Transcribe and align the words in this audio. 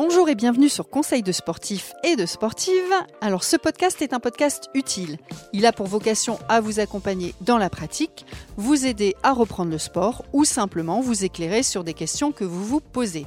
Bonjour 0.00 0.28
et 0.28 0.36
bienvenue 0.36 0.68
sur 0.68 0.88
Conseil 0.88 1.24
de 1.24 1.32
sportifs 1.32 1.92
et 2.04 2.14
de 2.14 2.24
sportives. 2.24 2.94
Alors 3.20 3.42
ce 3.42 3.56
podcast 3.56 4.00
est 4.00 4.12
un 4.12 4.20
podcast 4.20 4.70
utile. 4.72 5.18
Il 5.52 5.66
a 5.66 5.72
pour 5.72 5.88
vocation 5.88 6.38
à 6.48 6.60
vous 6.60 6.78
accompagner 6.78 7.34
dans 7.40 7.58
la 7.58 7.68
pratique, 7.68 8.24
vous 8.56 8.86
aider 8.86 9.16
à 9.24 9.32
reprendre 9.32 9.72
le 9.72 9.78
sport 9.78 10.24
ou 10.32 10.44
simplement 10.44 11.00
vous 11.00 11.24
éclairer 11.24 11.64
sur 11.64 11.82
des 11.82 11.94
questions 11.94 12.30
que 12.30 12.44
vous 12.44 12.64
vous 12.64 12.80
posez. 12.80 13.26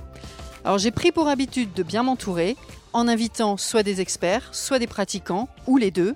Alors 0.64 0.78
j'ai 0.78 0.92
pris 0.92 1.12
pour 1.12 1.28
habitude 1.28 1.74
de 1.74 1.84
bien 1.84 2.04
m'entourer 2.04 2.56
en 2.94 3.10
invitant 3.10 3.58
soit 3.58 3.84
des 3.84 4.00
experts, 4.00 4.48
soit 4.54 4.80
des 4.80 4.88
pratiquants 4.88 5.50
ou 5.68 5.76
les 5.76 5.92
deux. 5.92 6.16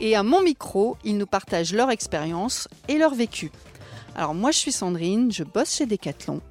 Et 0.00 0.16
à 0.16 0.22
mon 0.22 0.42
micro, 0.42 0.98
ils 1.04 1.16
nous 1.16 1.26
partagent 1.26 1.72
leur 1.72 1.90
expérience 1.90 2.68
et 2.88 2.98
leur 2.98 3.14
vécu. 3.14 3.50
Alors 4.16 4.34
moi 4.34 4.50
je 4.50 4.58
suis 4.58 4.72
Sandrine, 4.72 5.32
je 5.32 5.44
bosse 5.44 5.74
chez 5.74 5.86
Decathlon 5.86 6.42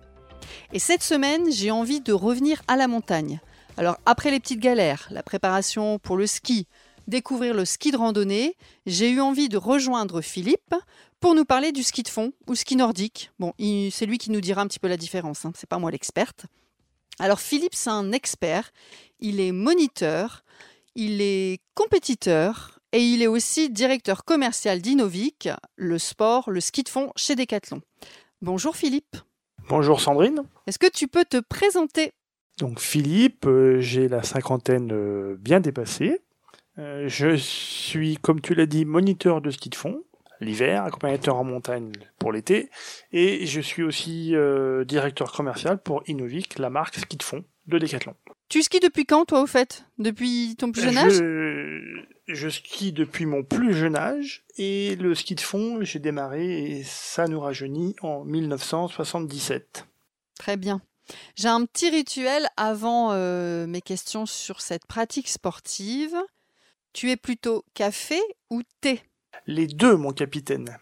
et 0.72 0.80
cette 0.80 1.04
semaine, 1.04 1.52
j'ai 1.52 1.72
envie 1.72 2.02
de 2.02 2.14
revenir 2.14 2.62
à 2.68 2.76
la 2.76 2.88
montagne. 2.88 3.40
Alors 3.78 3.98
après 4.06 4.32
les 4.32 4.40
petites 4.40 4.60
galères, 4.60 5.08
la 5.10 5.24
préparation 5.24 6.00
pour 6.00 6.18
le 6.18 6.28
ski, 6.28 6.68
découvrir 7.08 7.54
le 7.54 7.66
ski 7.66 7.92
de 7.92 7.98
randonnée, 7.98 8.56
j'ai 8.86 9.10
eu 9.10 9.20
envie 9.20 9.50
de 9.50 9.58
rejoindre 9.58 10.22
Philippe 10.22 10.76
pour 11.20 11.36
nous 11.36 11.46
parler 11.46 11.72
du 11.72 11.84
ski 11.84 12.04
de 12.04 12.10
fond 12.10 12.34
ou 12.48 12.56
ski 12.56 12.76
nordique. 12.76 13.32
Bon, 13.40 13.54
c'est 13.58 14.06
lui 14.06 14.18
qui 14.18 14.32
nous 14.32 14.42
dira 14.42 14.62
un 14.62 14.68
petit 14.68 14.80
peu 14.80 14.88
la 14.88 14.98
différence, 14.98 15.46
hein. 15.46 15.54
c'est 15.56 15.70
pas 15.70 15.80
moi 15.80 15.92
l'experte. 15.92 16.46
Alors 17.20 17.40
Philippe, 17.40 17.76
c'est 17.76 17.90
un 17.90 18.12
expert, 18.12 18.72
il 19.20 19.40
est 19.40 19.52
moniteur, 19.52 20.44
il 20.96 21.22
est 21.22 21.62
compétiteur 21.76 22.80
et 22.92 23.00
il 23.00 23.22
est 23.22 23.28
aussi 23.28 23.70
directeur 23.70 24.26
commercial 24.26 24.82
d'Innovic, 24.82 25.50
le 25.76 25.98
sport, 25.98 26.50
le 26.50 26.60
ski 26.60 26.84
de 26.84 26.90
fond 26.90 27.12
chez 27.16 27.36
Decathlon. 27.36 27.82
Bonjour 28.42 28.76
Philippe. 28.76 29.18
Bonjour 29.70 30.02
Sandrine. 30.02 30.44
Est-ce 30.68 30.78
que 30.78 30.90
tu 30.90 31.08
peux 31.08 31.26
te 31.26 31.40
présenter? 31.40 32.12
Donc 32.60 32.80
Philippe, 32.80 33.46
euh, 33.46 33.80
j'ai 33.80 34.08
la 34.08 34.22
cinquantaine 34.22 34.92
euh, 34.92 35.36
bien 35.40 35.60
dépassée. 35.60 36.22
Euh, 36.78 37.06
je 37.08 37.36
suis, 37.36 38.18
comme 38.18 38.42
tu 38.42 38.56
l'as 38.56 38.66
dit, 38.66 38.86
moniteur 38.86 39.42
de 39.42 39.50
ski 39.52 39.70
de 39.70 39.76
fond 39.76 40.04
l'hiver, 40.42 40.84
accompagnateur 40.84 41.38
en 41.38 41.46
montagne 41.46 41.94
pour 42.20 42.34
l'été, 42.34 42.70
et 43.14 43.46
je 43.46 43.62
suis 43.62 43.82
aussi 43.82 44.36
directeur 44.86 45.32
commercial 45.32 45.82
pour 45.82 46.04
Innovic, 46.08 46.60
la 46.60 46.70
marque 46.70 46.96
ski 46.96 47.16
de 47.16 47.24
fond 47.24 47.46
de 47.68 47.80
Decathlon. 47.80 48.14
Tu 48.50 48.62
skis 48.62 48.82
depuis 48.82 49.06
quand, 49.06 49.24
toi, 49.24 49.42
au 49.42 49.48
fait? 49.48 49.86
Depuis 50.00 50.58
ton 50.58 50.74
plus 50.74 50.82
jeune 50.82 50.98
âge? 50.98 51.14
je 51.14 52.04
skie 52.28 52.94
depuis 52.94 53.26
mon 53.26 53.44
plus 53.44 53.74
jeune 53.74 53.96
âge 53.96 54.44
et 54.58 54.96
le 54.96 55.14
ski 55.16 55.36
de 55.36 55.42
fond, 55.42 55.84
j'ai 55.84 56.00
démarré 56.00 56.64
et 56.64 56.84
ça 56.84 57.28
nous 57.28 57.40
rajeunit 57.40 57.96
en 58.02 58.24
1977. 58.24 59.86
Très 60.40 60.58
bien. 60.58 60.82
J'ai 61.36 61.50
un 61.50 61.66
petit 61.66 61.90
rituel 61.90 62.48
avant 62.56 63.12
euh, 63.12 63.68
mes 63.68 63.82
questions 63.82 64.26
sur 64.26 64.62
cette 64.62 64.86
pratique 64.86 65.28
sportive. 65.28 66.16
Tu 66.94 67.12
es 67.12 67.18
plutôt 67.18 67.66
café 67.74 68.22
ou 68.50 68.62
thé? 68.82 69.02
Les 69.46 69.68
deux, 69.68 69.98
mon 69.98 70.14
capitaine. 70.14 70.78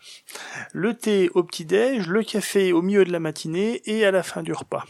Le 0.73 0.95
thé 0.95 1.30
au 1.33 1.44
petit-déj, 1.44 2.08
le 2.08 2.23
café 2.23 2.73
au 2.73 2.81
milieu 2.81 3.05
de 3.05 3.11
la 3.11 3.20
matinée 3.20 3.81
et 3.86 4.05
à 4.05 4.11
la 4.11 4.23
fin 4.23 4.44
du 4.44 4.53
repas. 4.53 4.86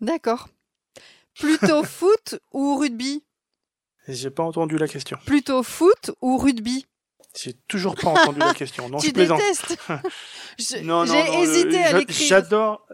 D'accord. 0.00 0.48
Plutôt 1.34 1.82
foot 1.84 2.38
ou 2.52 2.76
rugby? 2.76 3.24
J'ai 4.08 4.30
pas 4.30 4.42
entendu 4.42 4.78
la 4.78 4.88
question. 4.88 5.18
Plutôt 5.24 5.62
foot 5.62 6.12
ou 6.20 6.38
rugby? 6.38 6.86
J'ai 7.36 7.52
toujours 7.68 7.94
pas 7.94 8.08
entendu 8.08 8.38
la 8.38 8.54
question. 8.54 8.88
Non, 8.88 8.98
tu 9.00 9.08
je 9.08 9.12
plaisante. 9.12 9.40
J'ai 10.58 11.40
hésité 11.40 11.82
à 11.82 11.98
l'écrire. 11.98 12.28
J'adore, 12.28 12.86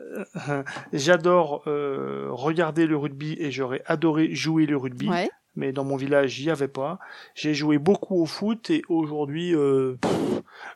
euh, 0.48 0.62
j'adore 0.92 1.62
euh, 1.66 2.28
regarder 2.30 2.86
le 2.86 2.96
rugby 2.96 3.36
et 3.38 3.50
j'aurais 3.50 3.82
adoré 3.86 4.34
jouer 4.34 4.66
le 4.66 4.76
rugby. 4.76 5.08
Mais 5.54 5.72
dans 5.72 5.84
mon 5.84 5.96
village, 5.96 6.30
j'y 6.30 6.50
avait 6.50 6.68
pas. 6.68 6.98
J'ai 7.34 7.54
joué 7.54 7.78
beaucoup 7.78 8.22
au 8.22 8.26
foot 8.26 8.70
et 8.70 8.82
aujourd'hui, 8.88 9.54
euh, 9.54 9.96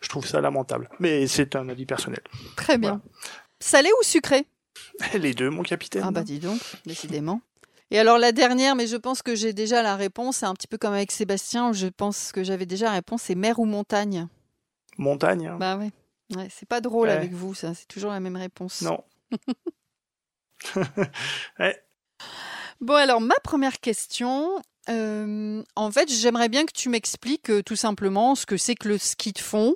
je 0.03 0.09
trouve 0.09 0.27
ça 0.27 0.43
lamentable. 0.43 0.91
Mais 1.01 1.27
c'est 1.27 1.57
un 1.57 1.69
avis 1.71 1.87
personnel. 1.87 2.21
Très 2.57 2.77
bien. 2.77 3.01
Salé 3.59 3.89
ou 3.99 4.05
sucré? 4.05 4.45
Les 5.15 5.33
deux, 5.33 5.49
mon 5.49 5.63
capitaine. 5.63 6.03
Ah 6.05 6.11
bah 6.11 6.23
dis 6.23 6.39
donc, 6.39 6.61
décidément. 6.85 7.41
Et 7.91 7.99
alors 7.99 8.19
la 8.19 8.33
dernière, 8.33 8.75
mais 8.75 8.87
je 8.87 8.97
pense 8.97 9.23
que 9.23 9.35
j'ai 9.35 9.53
déjà 9.53 9.83
la 9.83 9.97
réponse, 9.97 10.39
c'est 10.39 10.47
un 10.47 10.55
petit 10.55 10.67
peu 10.67 10.79
comme 10.79 10.93
avec 10.93 11.13
Sébastien, 11.13 11.73
je 11.73 11.87
pense 11.87 12.33
que 12.33 12.43
j'avais 12.43 12.67
déjà 12.67 12.87
la 12.87 12.93
réponse, 12.93 13.23
c'est 13.23 13.35
mer 13.35 13.59
ou 13.59 13.65
montagne? 13.65 14.27
Montagne 14.99 15.47
hein. 15.47 15.57
Bah 15.59 15.77
ouais. 15.77 15.93
ouais 16.35 16.49
c'est 16.51 16.69
pas 16.69 16.81
drôle 16.81 17.11
avec 17.11 17.33
vous, 17.33 17.55
ça, 17.55 17.75
c'est 17.75 17.87
toujours 17.87 18.11
la 18.11 18.21
même 18.21 18.37
réponse. 18.37 18.83
Non. 18.83 19.05
ouais. 21.61 21.83
Bon 22.81 22.95
alors 22.95 23.21
ma 23.21 23.37
première 23.45 23.79
question, 23.79 24.61
euh, 24.89 25.63
en 25.75 25.91
fait, 25.91 26.11
j'aimerais 26.11 26.49
bien 26.49 26.65
que 26.65 26.73
tu 26.73 26.89
m'expliques 26.89 27.51
euh, 27.51 27.63
tout 27.63 27.77
simplement 27.77 28.35
ce 28.35 28.47
que 28.47 28.57
c'est 28.57 28.77
que 28.77 28.89
le 28.89 28.99
ski 28.99 29.33
de 29.33 29.39
fond 29.39 29.75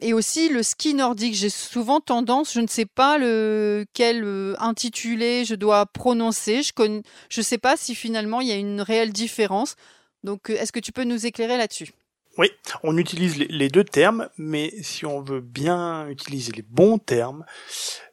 et 0.00 0.14
aussi 0.14 0.48
le 0.48 0.62
ski 0.62 0.94
nordique. 0.94 1.34
J'ai 1.34 1.50
souvent 1.50 2.00
tendance, 2.00 2.54
je 2.54 2.60
ne 2.60 2.66
sais 2.66 2.86
pas 2.86 3.18
lequel 3.18 4.24
euh, 4.24 4.54
intitulé 4.58 5.44
je 5.44 5.54
dois 5.54 5.84
prononcer. 5.86 6.62
Je 6.62 6.72
ne 6.84 7.02
je 7.28 7.42
sais 7.42 7.58
pas 7.58 7.76
si 7.76 7.94
finalement 7.94 8.40
il 8.40 8.48
y 8.48 8.52
a 8.52 8.56
une 8.56 8.80
réelle 8.80 9.12
différence. 9.12 9.76
Donc, 10.24 10.50
est-ce 10.50 10.72
que 10.72 10.80
tu 10.80 10.92
peux 10.92 11.04
nous 11.04 11.26
éclairer 11.26 11.58
là-dessus? 11.58 11.92
Oui, 12.38 12.50
on 12.82 12.96
utilise 12.96 13.38
les 13.38 13.68
deux 13.68 13.84
termes, 13.84 14.28
mais 14.36 14.72
si 14.82 15.06
on 15.06 15.22
veut 15.22 15.40
bien 15.40 16.08
utiliser 16.08 16.52
les 16.52 16.62
bons 16.62 16.98
termes, 16.98 17.44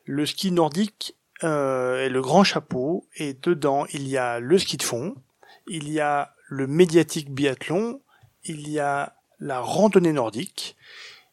le 0.05 0.25
ski 0.25 0.51
nordique 0.51 1.15
est 1.41 2.09
le 2.09 2.21
grand 2.21 2.45
chapeau 2.45 3.05
et 3.17 3.33
dedans 3.33 3.85
il 3.91 4.07
y 4.07 4.17
a 4.17 4.39
le 4.39 4.57
ski 4.57 4.77
de 4.77 4.83
fond 4.83 5.15
il 5.67 5.91
y 5.91 5.99
a 5.99 6.33
le 6.49 6.67
médiatique 6.67 7.31
biathlon, 7.31 8.01
il 8.43 8.69
y 8.69 8.79
a 8.79 9.15
la 9.39 9.59
randonnée 9.59 10.13
nordique, 10.13 10.75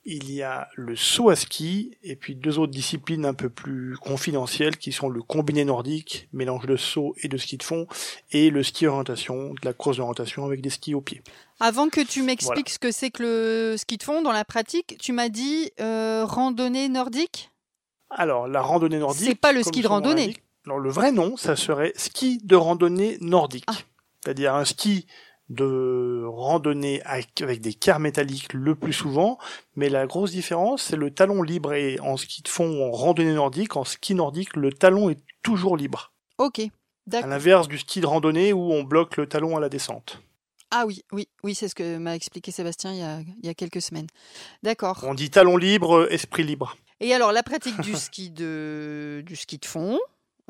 il 0.04 0.32
y 0.32 0.42
a 0.42 0.68
le 0.76 0.96
saut 0.96 1.28
à 1.28 1.36
ski, 1.36 1.96
et 2.02 2.16
puis 2.16 2.34
deux 2.34 2.58
autres 2.58 2.72
disciplines 2.72 3.26
un 3.26 3.34
peu 3.34 3.50
plus 3.50 3.96
confidentielles 3.98 4.78
qui 4.78 4.92
sont 4.92 5.08
le 5.08 5.22
combiné 5.22 5.64
nordique, 5.64 6.28
mélange 6.32 6.66
de 6.66 6.76
saut 6.76 7.14
et 7.22 7.28
de 7.28 7.36
ski 7.36 7.58
de 7.58 7.62
fond, 7.62 7.86
et 8.32 8.50
le 8.50 8.62
ski 8.62 8.86
orientation, 8.86 9.50
de 9.50 9.60
la 9.62 9.72
crosse 9.72 9.98
d'orientation 9.98 10.46
avec 10.46 10.62
des 10.62 10.70
skis 10.70 10.94
au 10.94 11.00
pied. 11.00 11.22
Avant 11.60 11.88
que 11.88 12.00
tu 12.00 12.22
m'expliques 12.22 12.70
ce 12.70 12.78
que 12.78 12.90
c'est 12.90 13.10
que 13.10 13.22
le 13.22 13.76
ski 13.76 13.98
de 13.98 14.02
fond 14.02 14.22
dans 14.22 14.32
la 14.32 14.44
pratique, 14.44 14.96
tu 14.98 15.12
m'as 15.12 15.28
dit 15.28 15.70
euh, 15.80 16.24
randonnée 16.24 16.88
nordique? 16.88 17.50
Alors, 18.08 18.48
la 18.48 18.62
randonnée 18.62 18.98
nordique. 18.98 19.28
C'est 19.28 19.34
pas 19.34 19.52
le 19.52 19.62
ski 19.62 19.82
de 19.82 19.86
randonnée. 19.86 20.36
Alors, 20.66 20.78
le 20.78 20.90
vrai 20.90 21.12
nom, 21.12 21.36
ça 21.36 21.56
serait 21.56 21.92
ski 21.96 22.40
de 22.42 22.56
randonnée 22.56 23.18
nordique. 23.20 23.64
Ah 23.66 23.74
c'est-à-dire 24.22 24.54
un 24.54 24.64
ski 24.64 25.06
de 25.48 26.24
randonnée 26.26 27.02
avec 27.02 27.60
des 27.60 27.74
quarts 27.74 27.98
métalliques 27.98 28.52
le 28.52 28.76
plus 28.76 28.92
souvent, 28.92 29.36
mais 29.74 29.88
la 29.88 30.06
grosse 30.06 30.30
différence 30.30 30.84
c'est 30.84 30.96
le 30.96 31.10
talon 31.10 31.42
libre 31.42 31.74
et 31.74 31.98
en 32.00 32.16
ski 32.16 32.42
de 32.42 32.48
fond 32.48 32.88
en 32.88 32.92
randonnée 32.92 33.34
nordique, 33.34 33.76
en 33.76 33.84
ski 33.84 34.14
nordique 34.14 34.54
le 34.56 34.72
talon 34.72 35.10
est 35.10 35.20
toujours 35.42 35.76
libre. 35.76 36.12
Ok, 36.38 36.60
d'accord. 37.06 37.26
À 37.26 37.30
l'inverse 37.30 37.68
du 37.68 37.78
ski 37.78 38.00
de 38.00 38.06
randonnée 38.06 38.52
où 38.52 38.72
on 38.72 38.84
bloque 38.84 39.16
le 39.16 39.26
talon 39.26 39.56
à 39.56 39.60
la 39.60 39.68
descente. 39.68 40.20
Ah 40.70 40.84
oui, 40.86 41.02
oui, 41.10 41.28
oui, 41.42 41.56
c'est 41.56 41.66
ce 41.66 41.74
que 41.74 41.98
m'a 41.98 42.14
expliqué 42.14 42.52
Sébastien 42.52 42.92
il 42.92 43.46
y, 43.46 43.48
a, 43.48 43.54
quelques 43.54 43.82
semaines. 43.82 44.06
D'accord. 44.62 45.00
On 45.02 45.14
dit 45.14 45.28
talon 45.28 45.56
libre, 45.56 46.06
esprit 46.12 46.44
libre. 46.44 46.76
Et 47.00 47.12
alors 47.12 47.32
la 47.32 47.42
pratique 47.42 47.80
du 47.80 47.94
ski 47.96 48.30
de 48.30 49.24
du 49.26 49.34
ski 49.34 49.58
de 49.58 49.66
fond, 49.66 49.98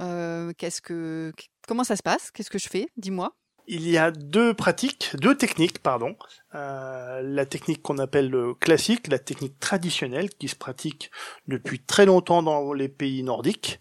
euh, 0.01 0.53
qu'est-ce 0.59 0.83
que 0.83 1.33
comment 1.67 1.85
ça 1.85 1.97
se 1.97 2.03
passe? 2.03 2.31
Qu'est-ce 2.33 2.51
que 2.51 2.59
je 2.59 2.69
fais? 2.69 2.89
Dis-moi 2.99 3.33
il 3.73 3.89
y 3.89 3.97
a 3.99 4.11
deux 4.11 4.53
pratiques, 4.53 5.15
deux 5.15 5.37
techniques, 5.37 5.79
pardon. 5.79 6.17
Euh, 6.57 7.23
la 7.23 7.47
technique 7.47 7.83
qu'on 7.83 7.99
appelle 7.99 8.35
classique, 8.59 9.07
la 9.07 9.21
technique 9.21 9.61
traditionnelle, 9.61 10.29
qui 10.29 10.49
se 10.49 10.57
pratique 10.57 11.13
depuis 11.47 11.79
très 11.79 12.05
longtemps 12.05 12.43
dans 12.43 12.73
les 12.73 12.89
pays 12.89 13.23
nordiques, 13.23 13.79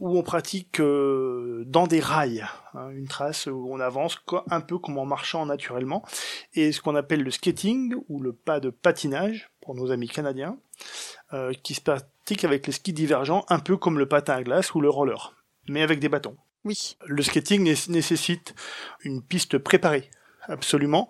où 0.00 0.18
on 0.18 0.22
pratique 0.22 0.80
euh, 0.80 1.64
dans 1.66 1.86
des 1.86 2.00
rails, 2.00 2.46
hein, 2.74 2.90
une 2.90 3.08
trace 3.08 3.46
où 3.46 3.68
on 3.70 3.80
avance 3.80 4.18
un 4.50 4.60
peu 4.60 4.76
comme 4.76 4.98
en 4.98 5.06
marchant 5.06 5.46
naturellement, 5.46 6.04
et 6.52 6.70
ce 6.70 6.82
qu'on 6.82 6.94
appelle 6.94 7.22
le 7.22 7.30
skating, 7.30 7.94
ou 8.10 8.20
le 8.20 8.34
pas 8.34 8.60
de 8.60 8.68
patinage, 8.68 9.50
pour 9.62 9.74
nos 9.74 9.92
amis 9.92 10.08
canadiens, 10.08 10.58
euh, 11.32 11.54
qui 11.62 11.72
se 11.72 11.80
pratique 11.80 12.44
avec 12.44 12.66
les 12.66 12.72
skis 12.74 12.92
divergents, 12.92 13.46
un 13.48 13.60
peu 13.60 13.78
comme 13.78 13.98
le 13.98 14.06
patin 14.06 14.34
à 14.34 14.42
glace 14.42 14.74
ou 14.74 14.82
le 14.82 14.90
roller, 14.90 15.34
mais 15.68 15.80
avec 15.80 16.00
des 16.00 16.10
bâtons. 16.10 16.36
Oui. 16.64 16.96
Le 17.06 17.22
skating 17.22 17.62
nécessite 17.88 18.54
une 19.02 19.22
piste 19.22 19.58
préparée, 19.58 20.10
absolument. 20.42 21.08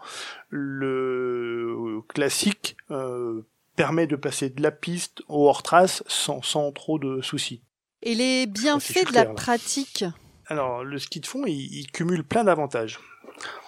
Le 0.49 2.00
classique 2.08 2.76
euh, 2.90 3.43
permet 3.76 4.06
de 4.06 4.16
passer 4.16 4.50
de 4.50 4.62
la 4.62 4.70
piste 4.70 5.22
au 5.28 5.49
hors-trace 5.49 6.02
sans, 6.06 6.43
sans 6.43 6.72
trop 6.72 6.99
de 6.99 7.20
soucis. 7.20 7.62
Et 8.02 8.14
les 8.14 8.46
bienfaits 8.46 9.08
de 9.10 9.14
la 9.14 9.26
pratique? 9.26 10.04
Alors, 10.46 10.84
le 10.84 10.99
ski 10.99 11.20
de 11.20 11.26
fond, 11.26 11.44
il, 11.46 11.87
cumule 11.93 12.25
plein 12.25 12.44
d'avantages. 12.44 12.98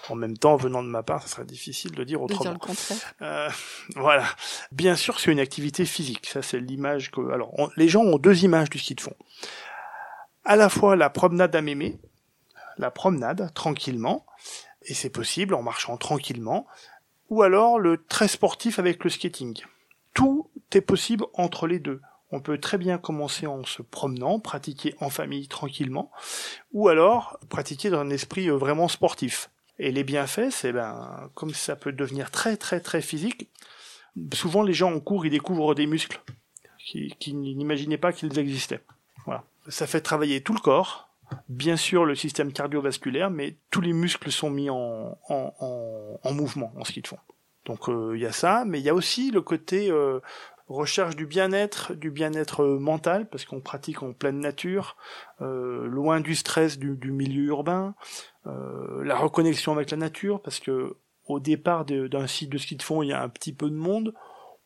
En 0.08 0.16
même 0.16 0.36
temps, 0.36 0.56
venant 0.56 0.82
de 0.82 0.88
ma 0.88 1.02
part, 1.02 1.22
ça 1.22 1.28
serait 1.28 1.46
difficile 1.46 1.92
de 1.92 2.04
dire 2.04 2.20
autrement. 2.20 2.40
De 2.40 2.44
dire 2.44 2.52
le 2.52 2.58
contraire. 2.58 3.14
Euh, 3.22 3.48
voilà. 3.96 4.26
Bien 4.72 4.96
sûr, 4.96 5.18
c'est 5.18 5.32
une 5.32 5.40
activité 5.40 5.84
physique. 5.86 6.26
Ça, 6.26 6.42
c'est 6.42 6.60
l'image 6.60 7.10
que. 7.10 7.32
Alors, 7.32 7.54
les 7.76 7.88
gens 7.88 8.02
ont 8.02 8.18
deux 8.18 8.44
images 8.44 8.70
du 8.70 8.78
ski 8.78 8.94
de 8.94 9.00
fond 9.00 9.16
à 10.44 10.56
la 10.56 10.68
fois 10.68 10.96
la 10.96 11.10
promenade 11.10 11.54
à 11.56 11.62
mémé, 11.62 11.98
la 12.78 12.90
promenade, 12.90 13.52
tranquillement, 13.54 14.26
et 14.82 14.94
c'est 14.94 15.10
possible 15.10 15.54
en 15.54 15.62
marchant 15.62 15.96
tranquillement, 15.96 16.66
ou 17.30 17.42
alors 17.42 17.78
le 17.78 18.04
très 18.04 18.28
sportif 18.28 18.78
avec 18.78 19.02
le 19.04 19.10
skating. 19.10 19.62
Tout 20.12 20.50
est 20.72 20.80
possible 20.80 21.24
entre 21.34 21.66
les 21.66 21.78
deux. 21.78 22.00
On 22.30 22.40
peut 22.40 22.58
très 22.58 22.78
bien 22.78 22.98
commencer 22.98 23.46
en 23.46 23.64
se 23.64 23.82
promenant, 23.82 24.40
pratiquer 24.40 24.94
en 25.00 25.08
famille 25.08 25.48
tranquillement, 25.48 26.10
ou 26.72 26.88
alors 26.88 27.38
pratiquer 27.48 27.90
dans 27.90 28.00
un 28.00 28.10
esprit 28.10 28.48
euh, 28.48 28.56
vraiment 28.56 28.88
sportif. 28.88 29.50
Et 29.78 29.92
les 29.92 30.04
bienfaits, 30.04 30.50
c'est 30.50 30.72
ben, 30.72 31.30
comme 31.34 31.54
ça 31.54 31.76
peut 31.76 31.92
devenir 31.92 32.30
très 32.30 32.56
très 32.56 32.80
très 32.80 33.02
physique, 33.02 33.50
souvent 34.32 34.62
les 34.62 34.72
gens 34.72 34.92
en 34.92 35.00
cours, 35.00 35.26
ils 35.26 35.30
découvrent 35.30 35.74
des 35.74 35.86
muscles 35.86 36.20
qui, 36.78 37.14
qui 37.18 37.34
n'imaginaient 37.34 37.98
pas 37.98 38.12
qu'ils 38.12 38.38
existaient. 38.38 38.82
Ça 39.68 39.86
fait 39.86 40.00
travailler 40.00 40.42
tout 40.42 40.52
le 40.54 40.60
corps, 40.60 41.08
bien 41.48 41.76
sûr 41.76 42.04
le 42.04 42.14
système 42.14 42.52
cardiovasculaire, 42.52 43.30
mais 43.30 43.56
tous 43.70 43.80
les 43.80 43.92
muscles 43.92 44.30
sont 44.30 44.50
mis 44.50 44.68
en, 44.70 45.18
en, 45.28 45.54
en, 45.60 46.20
en 46.22 46.32
mouvement 46.32 46.72
en 46.76 46.84
ski 46.84 47.00
de 47.00 47.08
fond. 47.08 47.18
Donc 47.64 47.88
euh, 47.88 48.12
il 48.14 48.22
y 48.22 48.26
a 48.26 48.32
ça, 48.32 48.64
mais 48.66 48.78
il 48.80 48.84
y 48.84 48.90
a 48.90 48.94
aussi 48.94 49.30
le 49.30 49.40
côté 49.40 49.90
euh, 49.90 50.20
recherche 50.68 51.16
du 51.16 51.26
bien-être, 51.26 51.94
du 51.94 52.10
bien-être 52.10 52.62
euh, 52.62 52.78
mental, 52.78 53.28
parce 53.28 53.44
qu'on 53.44 53.60
pratique 53.60 54.02
en 54.02 54.12
pleine 54.12 54.40
nature, 54.40 54.96
euh, 55.40 55.86
loin 55.86 56.20
du 56.20 56.34
stress 56.34 56.78
du, 56.78 56.96
du 56.96 57.12
milieu 57.12 57.44
urbain, 57.44 57.94
euh, 58.46 59.02
la 59.04 59.16
reconnexion 59.16 59.72
avec 59.72 59.90
la 59.90 59.96
nature, 59.96 60.40
parce 60.42 60.60
que 60.60 60.96
au 61.26 61.40
départ 61.40 61.86
d'un 61.86 62.26
site 62.26 62.50
de 62.50 62.58
ski 62.58 62.76
de 62.76 62.82
fond, 62.82 63.02
il 63.02 63.08
y 63.08 63.12
a 63.12 63.22
un 63.22 63.30
petit 63.30 63.54
peu 63.54 63.70
de 63.70 63.74
monde, 63.74 64.14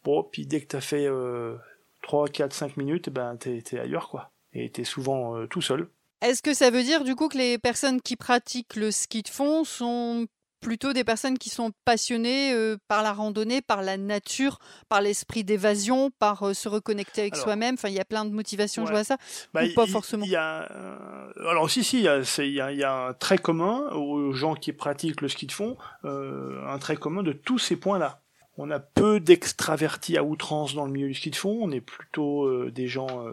bon, 0.05 0.25
puis 0.25 0.45
dès 0.47 0.61
que 0.61 0.67
t'as 0.67 0.81
fait 0.81 1.07
euh, 1.07 1.57
3, 2.03 2.29
4, 2.29 2.53
5 2.53 2.77
minutes, 2.77 3.09
eh 3.09 3.11
ben 3.13 3.37
t'es 3.37 3.59
es 3.59 3.79
ailleurs, 3.79 4.09
quoi. 4.09 4.31
Et 4.59 4.71
t'es 4.71 4.85
souvent 4.85 5.47
tout 5.47 5.63
seul. 5.63 5.89
Est-ce 6.21 6.43
que 6.43 6.53
ça 6.53 6.71
veut 6.71 6.83
dire 6.83 7.05
du 7.05 7.15
coup 7.15 7.29
que 7.29 7.39
les 7.39 7.59
personnes 7.59 8.01
qui 8.01 8.17
pratiquent 8.17 8.77
le 8.77 8.91
ski 8.91 9.23
de 9.23 9.29
fond 9.29 9.65
sont 9.65 10.27
plutôt 10.61 10.93
des 10.93 11.05
personnes 11.05 11.39
qui 11.39 11.51
sont 11.51 11.71
passionnées 11.85 12.53
euh, 12.53 12.77
par 12.89 13.03
la 13.03 13.13
randonnée, 13.13 13.63
par 13.63 13.83
la 13.83 13.97
nature, 13.97 14.59
par 14.89 15.01
l'esprit 15.01 15.45
d'évasion, 15.45 16.11
par 16.19 16.49
euh, 16.49 16.55
se 16.55 16.69
reconnecter 16.69 17.23
avec 17.23 17.37
soi-même? 17.37 17.75
Enfin, 17.75 17.89
il 17.89 17.95
y 17.95 18.01
a 18.01 18.05
plein 18.05 18.25
de 18.25 18.31
motivations, 18.31 18.87
je 18.87 18.91
vois 18.91 19.05
ça. 19.05 19.17
Bah, 19.55 19.65
ou 19.65 19.75
pas 19.75 19.87
forcément? 19.87 20.27
Y 20.27 20.37
a, 20.37 20.71
euh, 20.71 21.49
alors 21.49 21.71
si, 21.71 21.85
si, 21.85 21.99
il 21.99 22.53
y 22.53 22.59
a, 22.83 22.93
un 22.93 23.15
trait 23.15 23.39
commun 23.39 23.89
aux 23.93 24.33
gens 24.33 24.55
qui 24.55 24.73
pratiquent 24.73 25.21
le 25.21 25.29
ski 25.29 25.47
de 25.47 25.53
fond, 25.53 25.77
un 26.05 26.79
trait 26.79 26.97
commun 26.97 27.23
de 27.23 27.33
tous 27.33 27.59
ces 27.59 27.77
points-là. 27.77 28.21
On 28.57 28.71
a 28.73 28.81
peu 28.81 29.21
d'extravertis 29.21 30.17
à 30.17 30.25
outrance 30.25 30.75
dans 30.75 30.85
le 30.85 30.91
milieu 30.91 31.09
du 31.09 31.15
ski 31.15 31.31
de 31.31 31.37
fond. 31.37 31.59
On 31.63 31.71
est 31.71 31.81
plutôt 31.81 32.69
des 32.71 32.89
gens 32.89 33.25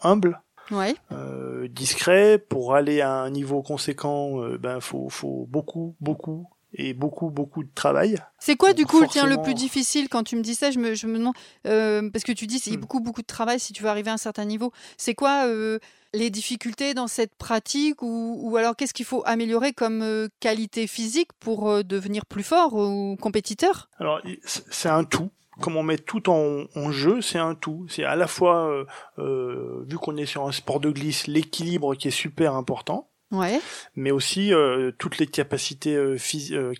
humbles 0.00 0.40
ouais. 0.70 0.94
euh, 1.12 1.68
discret. 1.68 2.38
Pour 2.38 2.74
aller 2.74 3.00
à 3.00 3.12
un 3.12 3.30
niveau 3.30 3.62
conséquent, 3.62 4.40
euh, 4.40 4.58
ben 4.58 4.80
faut, 4.80 5.08
faut 5.08 5.46
beaucoup, 5.48 5.96
beaucoup 6.00 6.48
et 6.76 6.92
beaucoup, 6.92 7.30
beaucoup 7.30 7.62
de 7.62 7.70
travail. 7.72 8.18
C'est 8.40 8.56
quoi 8.56 8.72
du 8.72 8.84
coup 8.84 8.98
forcément... 8.98 9.26
tiens, 9.28 9.36
le 9.36 9.42
plus 9.42 9.54
difficile 9.54 10.08
quand 10.08 10.24
tu 10.24 10.34
me 10.36 10.42
dis 10.42 10.56
ça? 10.56 10.72
Je 10.72 10.80
me, 10.80 10.94
je 10.94 11.06
me 11.06 11.18
demande 11.18 11.34
euh, 11.66 12.10
parce 12.10 12.24
que 12.24 12.32
tu 12.32 12.46
dis 12.46 12.58
c'est 12.58 12.76
hmm. 12.76 12.80
beaucoup, 12.80 13.00
beaucoup 13.00 13.22
de 13.22 13.26
travail 13.26 13.60
si 13.60 13.72
tu 13.72 13.82
veux 13.82 13.88
arriver 13.88 14.10
à 14.10 14.14
un 14.14 14.16
certain 14.18 14.44
niveau. 14.44 14.72
C'est 14.96 15.14
quoi 15.14 15.46
euh, 15.46 15.78
les 16.12 16.30
difficultés 16.30 16.94
dans 16.94 17.06
cette 17.06 17.34
pratique 17.36 18.02
ou, 18.02 18.40
ou 18.42 18.56
alors 18.56 18.74
qu'est-ce 18.74 18.94
qu'il 18.94 19.06
faut 19.06 19.22
améliorer 19.24 19.72
comme 19.72 20.28
qualité 20.40 20.86
physique 20.88 21.32
pour 21.38 21.84
devenir 21.84 22.26
plus 22.26 22.42
fort 22.42 22.74
ou 22.74 23.16
compétiteur? 23.20 23.88
Alors 23.98 24.20
c'est 24.44 24.88
un 24.88 25.04
tout 25.04 25.30
comme 25.60 25.76
on 25.76 25.82
met 25.82 25.98
tout 25.98 26.28
en, 26.30 26.64
en 26.74 26.90
jeu, 26.90 27.20
c'est 27.20 27.38
un 27.38 27.54
tout. 27.54 27.86
C'est 27.88 28.04
à 28.04 28.16
la 28.16 28.26
fois, 28.26 28.68
euh, 28.68 28.84
euh, 29.18 29.84
vu 29.86 29.98
qu'on 29.98 30.16
est 30.16 30.26
sur 30.26 30.46
un 30.46 30.52
sport 30.52 30.80
de 30.80 30.90
glisse, 30.90 31.26
l'équilibre 31.26 31.94
qui 31.94 32.08
est 32.08 32.12
super 32.12 32.54
important, 32.54 33.08
ouais. 33.30 33.60
mais 33.94 34.10
aussi 34.10 34.52
euh, 34.52 34.90
toutes 34.98 35.18
les 35.18 35.26
capacités 35.26 35.96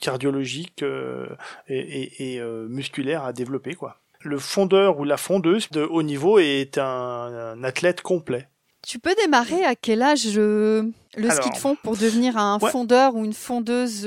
cardiologiques 0.00 0.85
et, 1.69 1.76
et, 1.76 2.35
et 2.37 2.43
musculaires 2.69 3.25
à 3.25 3.32
développer. 3.32 3.75
quoi. 3.75 4.00
Le 4.21 4.38
fondeur 4.38 4.99
ou 4.99 5.05
la 5.05 5.17
fondeuse 5.17 5.71
de 5.71 5.82
haut 5.82 6.03
niveau 6.03 6.38
est 6.38 6.79
un, 6.79 6.85
un 6.85 7.65
athlète 7.65 8.00
complet. 8.00 8.49
Tu 8.87 8.99
peux 8.99 9.15
démarrer 9.23 9.65
à 9.65 9.75
quel 9.75 10.03
âge 10.03 10.37
le 10.37 10.93
Alors, 11.17 11.32
ski 11.32 11.50
de 11.50 11.56
fond 11.56 11.76
pour 11.82 11.97
devenir 11.97 12.37
un 12.37 12.59
ouais. 12.59 12.71
fondeur 12.71 13.15
ou 13.15 13.25
une 13.25 13.32
fondeuse 13.32 14.06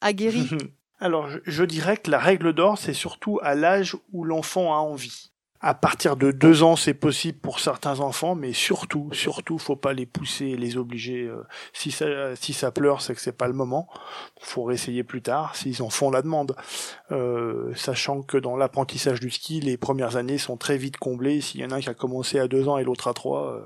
aguerrie? 0.00 0.48
Alors, 1.00 1.28
je 1.44 1.64
dirais 1.64 1.96
que 1.96 2.10
la 2.10 2.18
règle 2.18 2.52
d'or, 2.52 2.76
c'est 2.76 2.94
surtout 2.94 3.38
à 3.42 3.54
l'âge 3.54 3.96
où 4.12 4.24
l'enfant 4.24 4.74
a 4.74 4.78
envie. 4.78 5.30
À 5.60 5.74
partir 5.74 6.16
de 6.16 6.30
deux 6.30 6.62
ans, 6.62 6.76
c'est 6.76 6.94
possible 6.94 7.38
pour 7.38 7.58
certains 7.58 7.98
enfants, 7.98 8.36
mais 8.36 8.52
surtout, 8.52 9.08
surtout, 9.12 9.58
faut 9.58 9.74
pas 9.74 9.92
les 9.92 10.06
pousser, 10.06 10.56
les 10.56 10.76
obliger. 10.76 11.24
Euh, 11.24 11.42
si 11.72 11.90
ça, 11.90 12.36
si 12.36 12.52
ça 12.52 12.70
pleure, 12.70 13.00
c'est 13.00 13.14
que 13.14 13.20
c'est 13.20 13.36
pas 13.36 13.48
le 13.48 13.54
moment. 13.54 13.88
Faut 14.40 14.62
réessayer 14.62 15.02
plus 15.02 15.20
tard, 15.20 15.56
s'ils 15.56 15.82
en 15.82 15.90
font 15.90 16.12
la 16.12 16.22
demande. 16.22 16.54
Euh, 17.10 17.74
sachant 17.74 18.22
que 18.22 18.36
dans 18.36 18.56
l'apprentissage 18.56 19.18
du 19.18 19.30
ski, 19.30 19.58
les 19.58 19.76
premières 19.76 20.14
années 20.14 20.38
sont 20.38 20.56
très 20.56 20.78
vite 20.78 20.96
comblées. 20.96 21.40
S'il 21.40 21.60
y 21.60 21.64
en 21.64 21.72
a 21.72 21.76
un 21.76 21.80
qui 21.80 21.88
a 21.88 21.94
commencé 21.94 22.38
à 22.38 22.46
deux 22.46 22.68
ans 22.68 22.78
et 22.78 22.84
l'autre 22.84 23.08
à 23.08 23.14
trois, 23.14 23.52
euh, 23.54 23.64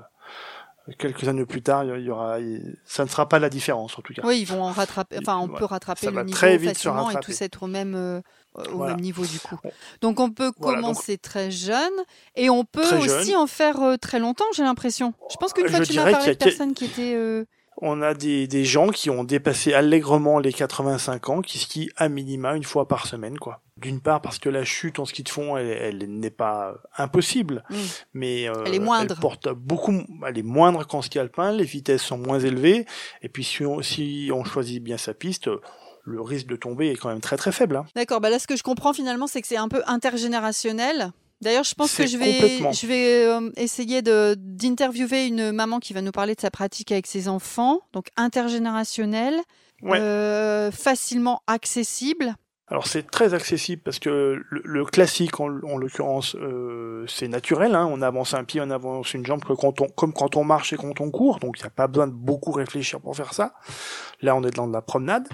quelques 0.97 1.27
années 1.27 1.45
plus 1.45 1.61
tard, 1.61 1.85
il 1.85 2.03
y 2.03 2.09
aura, 2.09 2.37
ça 2.85 3.05
ne 3.05 3.09
sera 3.09 3.27
pas 3.29 3.39
la 3.39 3.49
différence 3.49 3.97
en 3.97 4.01
tout 4.01 4.13
cas. 4.13 4.21
Oui, 4.25 4.39
ils 4.41 4.45
vont 4.45 4.63
en 4.63 4.71
rattraper. 4.71 5.17
Enfin, 5.19 5.37
on 5.37 5.47
peut 5.47 5.65
rattraper 5.65 6.07
ça 6.07 6.11
le 6.11 6.23
niveau 6.23 6.35
très 6.35 6.57
vite 6.57 6.69
facilement 6.71 7.09
et 7.09 7.15
tous 7.21 7.41
être 7.41 7.63
au 7.63 7.67
même 7.67 7.95
euh, 7.95 8.21
au 8.55 8.77
voilà. 8.77 8.93
même 8.93 9.01
niveau 9.01 9.25
du 9.25 9.39
coup. 9.39 9.57
Donc 10.01 10.19
on 10.19 10.29
peut 10.29 10.51
voilà, 10.57 10.81
commencer 10.81 11.13
donc... 11.13 11.21
très 11.21 11.51
jeune 11.51 11.93
et 12.35 12.49
on 12.49 12.65
peut 12.65 12.97
aussi 12.97 13.35
en 13.35 13.47
faire 13.47 13.81
euh, 13.81 13.95
très 13.97 14.19
longtemps. 14.19 14.45
J'ai 14.55 14.63
l'impression. 14.63 15.13
Je 15.31 15.37
pense 15.37 15.53
qu'une 15.53 15.69
fois 15.69 15.81
tu 15.81 15.93
m'as 15.95 16.11
parlé 16.11 16.33
de 16.33 16.37
personnes 16.37 16.73
qui 16.73 16.85
étaient 16.85 17.15
euh... 17.15 17.45
on 17.77 18.01
a 18.01 18.13
des, 18.13 18.47
des 18.47 18.65
gens 18.65 18.89
qui 18.89 19.09
ont 19.09 19.23
dépassé 19.23 19.73
allègrement 19.73 20.39
les 20.39 20.51
85 20.51 21.29
ans, 21.29 21.41
qui 21.41 21.59
skient 21.59 21.91
à 21.95 22.09
minima 22.09 22.55
une 22.55 22.63
fois 22.63 22.87
par 22.87 23.07
semaine, 23.07 23.39
quoi. 23.39 23.61
D'une 23.83 24.01
part 24.01 24.21
parce 24.21 24.39
que 24.39 24.49
la 24.49 24.63
chute 24.63 24.97
en 24.97 25.05
ski 25.05 25.23
de 25.23 25.29
fond, 25.29 25.57
elle, 25.57 25.99
elle 26.01 26.19
n'est 26.19 26.31
pas 26.31 26.75
impossible, 26.97 27.63
mmh. 27.69 27.75
mais 28.13 28.49
euh, 28.49 28.63
elle 28.65 28.73
est 28.73 28.79
moindre. 28.79 29.15
Elle 29.15 29.21
porte 29.21 29.49
beaucoup, 29.49 30.01
elle 30.27 30.37
est 30.37 30.43
moindre 30.43 30.87
qu'en 30.87 31.01
ski 31.01 31.19
alpin. 31.19 31.51
Les 31.51 31.65
vitesses 31.65 32.01
sont 32.01 32.17
moins 32.17 32.39
élevées, 32.39 32.85
et 33.21 33.29
puis 33.29 33.43
si 33.43 33.65
on, 33.65 33.81
si 33.81 34.31
on 34.33 34.43
choisit 34.43 34.81
bien 34.81 34.97
sa 34.97 35.13
piste, 35.13 35.49
le 36.05 36.21
risque 36.21 36.47
de 36.47 36.55
tomber 36.55 36.89
est 36.89 36.95
quand 36.95 37.09
même 37.09 37.21
très 37.21 37.37
très 37.37 37.51
faible. 37.51 37.75
Hein. 37.75 37.85
D'accord. 37.95 38.21
Bah 38.21 38.29
là, 38.29 38.39
ce 38.39 38.47
que 38.47 38.55
je 38.55 38.63
comprends 38.63 38.93
finalement, 38.93 39.27
c'est 39.27 39.41
que 39.41 39.47
c'est 39.47 39.57
un 39.57 39.69
peu 39.69 39.81
intergénérationnel. 39.85 41.11
D'ailleurs, 41.41 41.65
je 41.65 41.75
pense 41.75 41.93
que 41.93 42.07
je 42.07 42.17
vais, 42.17 42.59
je 42.71 42.87
vais 42.87 43.25
euh, 43.25 43.51
essayer 43.57 44.01
d'interviewer 44.01 45.27
une 45.27 45.51
maman 45.51 45.79
qui 45.79 45.93
va 45.93 46.01
nous 46.01 46.11
parler 46.11 46.35
de 46.35 46.41
sa 46.41 46.49
pratique 46.49 46.91
avec 46.91 47.05
ses 47.05 47.27
enfants. 47.27 47.81
Donc 47.91 48.07
intergénérationnel, 48.15 49.35
ouais. 49.81 49.99
euh, 49.99 50.71
facilement 50.71 51.41
accessible. 51.47 52.35
Alors 52.67 52.87
c'est 52.87 53.09
très 53.09 53.33
accessible 53.33 53.81
parce 53.83 53.99
que 53.99 54.41
le, 54.49 54.61
le 54.63 54.85
classique 54.85 55.39
en, 55.41 55.47
en 55.63 55.77
l'occurrence 55.77 56.35
euh, 56.35 57.05
c'est 57.07 57.27
naturel, 57.27 57.75
hein, 57.75 57.89
on 57.91 58.01
avance 58.01 58.33
un 58.33 58.45
pied, 58.45 58.61
on 58.61 58.69
avance 58.69 59.13
une 59.13 59.25
jambe 59.25 59.43
que 59.43 59.53
quand 59.53 59.81
on, 59.81 59.87
comme 59.87 60.13
quand 60.13 60.37
on 60.37 60.45
marche 60.45 60.71
et 60.71 60.77
quand 60.77 61.01
on 61.01 61.11
court, 61.11 61.39
donc 61.39 61.59
il 61.59 61.63
n'y 61.63 61.67
a 61.67 61.71
pas 61.71 61.87
besoin 61.87 62.07
de 62.07 62.13
beaucoup 62.13 62.51
réfléchir 62.51 63.01
pour 63.01 63.15
faire 63.17 63.33
ça. 63.33 63.53
Là 64.21 64.35
on 64.35 64.43
est 64.43 64.55
dans 64.55 64.67
de 64.67 64.73
la 64.73 64.81
promenade. 64.81 65.27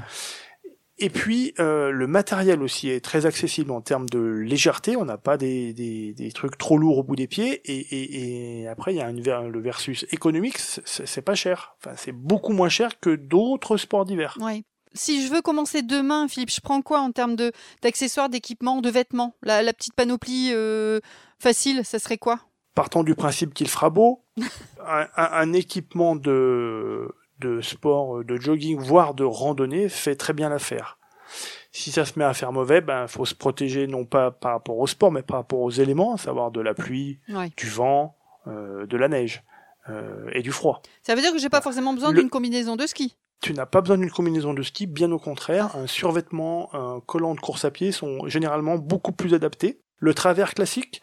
Et 1.01 1.09
puis 1.09 1.53
euh, 1.59 1.91
le 1.91 2.07
matériel 2.07 2.61
aussi 2.61 2.89
est 2.89 2.99
très 2.99 3.25
accessible 3.25 3.71
en 3.71 3.79
termes 3.79 4.09
de 4.09 4.19
légèreté. 4.19 4.97
On 4.97 5.05
n'a 5.05 5.17
pas 5.17 5.37
des, 5.37 5.71
des, 5.73 6.13
des, 6.13 6.31
trucs 6.33 6.57
trop 6.57 6.77
lourds 6.77 6.97
au 6.97 7.03
bout 7.03 7.15
des 7.15 7.27
pieds. 7.27 7.61
Et, 7.71 7.79
et, 7.79 8.61
et 8.61 8.67
après 8.67 8.93
il 8.93 8.97
y 8.97 9.01
a 9.01 9.09
une, 9.09 9.23
le 9.23 9.61
versus 9.61 10.05
économique, 10.11 10.57
c'est 10.57 11.21
pas 11.21 11.35
cher. 11.35 11.75
Enfin 11.77 11.95
c'est 11.95 12.11
beaucoup 12.11 12.53
moins 12.53 12.69
cher 12.69 12.99
que 12.99 13.15
d'autres 13.15 13.77
sports 13.77 14.03
d'hiver. 14.03 14.35
Si 14.93 15.25
je 15.25 15.31
veux 15.31 15.41
commencer 15.41 15.81
demain, 15.81 16.27
Philippe, 16.27 16.51
je 16.51 16.61
prends 16.61 16.81
quoi 16.81 16.99
en 16.99 17.11
termes 17.11 17.35
d'accessoires, 17.81 18.29
d'équipements, 18.29 18.81
de 18.81 18.89
vêtements? 18.89 19.35
La, 19.43 19.61
la, 19.61 19.73
petite 19.73 19.93
panoplie 19.93 20.49
euh, 20.53 20.99
facile, 21.39 21.85
ça 21.85 21.99
serait 21.99 22.17
quoi? 22.17 22.39
Partant 22.75 23.03
du 23.03 23.15
principe 23.15 23.53
qu'il 23.53 23.67
fera 23.67 23.89
beau, 23.89 24.23
un, 24.85 25.53
équipement 25.53 26.15
de 26.15 27.07
de 27.39 27.61
sport, 27.61 28.17
euh, 28.17 28.23
de 28.23 28.35
jogging, 28.35 28.77
voire 28.77 29.13
de 29.13 29.23
randonnée, 29.23 29.89
fait 29.89 30.15
très 30.15 30.33
bien 30.33 30.49
l'affaire. 30.49 30.97
Si 31.71 31.91
ça 31.91 32.03
se 32.03 32.17
met 32.17 32.25
à 32.25 32.33
faire 32.33 32.51
mauvais, 32.51 32.81
ben 32.81 33.07
faut 33.07 33.25
se 33.25 33.35
protéger 33.35 33.87
non 33.87 34.05
pas 34.05 34.31
par 34.31 34.53
rapport 34.53 34.77
au 34.77 34.87
sport, 34.87 35.11
mais 35.11 35.21
par 35.21 35.37
rapport 35.37 35.59
aux 35.59 35.71
éléments, 35.71 36.15
à 36.15 36.17
savoir 36.17 36.51
de 36.51 36.61
la 36.61 36.73
pluie, 36.73 37.19
ouais. 37.29 37.51
du 37.55 37.69
vent, 37.69 38.17
euh, 38.47 38.85
de 38.87 38.97
la 38.97 39.07
neige 39.07 39.43
euh, 39.89 40.29
et 40.33 40.41
du 40.41 40.51
froid. 40.51 40.81
Ça 41.03 41.13
veut 41.13 41.21
dire 41.21 41.31
que 41.31 41.37
j'ai 41.37 41.49
pas 41.49 41.61
forcément 41.61 41.93
besoin 41.93 42.13
d'une 42.13 42.29
combinaison 42.29 42.75
de 42.75 42.87
ski? 42.87 43.15
Tu 43.41 43.53
n'as 43.53 43.65
pas 43.65 43.81
besoin 43.81 43.97
d'une 43.97 44.11
combinaison 44.11 44.53
de 44.53 44.63
ski, 44.63 44.85
bien 44.85 45.11
au 45.11 45.19
contraire. 45.19 45.75
Un 45.75 45.87
survêtement, 45.87 46.69
un 46.73 46.99
collant 46.99 47.35
de 47.35 47.39
course 47.39 47.63
à 47.63 47.71
pied 47.71 47.91
sont 47.91 48.27
généralement 48.27 48.77
beaucoup 48.77 49.13
plus 49.13 49.33
adaptés. 49.33 49.79
Le 49.97 50.13
travers 50.13 50.53
classique, 50.53 51.01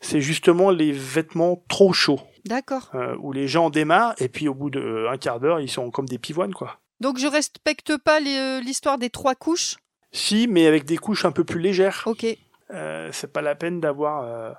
c'est 0.00 0.20
justement 0.20 0.70
les 0.70 0.92
vêtements 0.92 1.62
trop 1.68 1.92
chauds. 1.92 2.20
D'accord. 2.44 2.90
Euh, 2.94 3.16
où 3.20 3.32
les 3.32 3.48
gens 3.48 3.70
démarrent 3.70 4.14
et 4.18 4.28
puis 4.28 4.48
au 4.48 4.54
bout 4.54 4.70
d'un 4.70 4.80
euh, 4.80 5.16
quart 5.16 5.40
d'heure, 5.40 5.60
ils 5.60 5.70
sont 5.70 5.90
comme 5.90 6.06
des 6.06 6.18
pivoines, 6.18 6.54
quoi. 6.54 6.78
Donc 7.00 7.18
je 7.18 7.26
respecte 7.26 7.96
pas 7.96 8.20
euh, 8.20 8.60
l'histoire 8.60 8.98
des 8.98 9.10
trois 9.10 9.34
couches? 9.34 9.76
Si, 10.12 10.46
mais 10.48 10.66
avec 10.66 10.84
des 10.84 10.96
couches 10.96 11.24
un 11.24 11.32
peu 11.32 11.44
plus 11.44 11.60
légères. 11.60 12.02
Ok. 12.06 12.26
Euh, 12.70 13.08
c'est 13.12 13.32
pas 13.32 13.42
la 13.42 13.54
peine 13.54 13.80
d'avoir 13.80 14.24
euh, 14.24 14.52